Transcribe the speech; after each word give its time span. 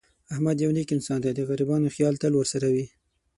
احمد 0.33 0.57
یو 0.63 0.71
نېک 0.75 0.89
انسان 0.95 1.19
دی. 1.21 1.31
د 1.35 1.39
غریبانو 1.49 1.93
خیال 1.95 2.13
تل 2.21 2.33
ورسره 2.35 2.67
وي. 2.73 2.85